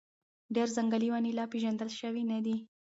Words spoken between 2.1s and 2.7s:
نه دي.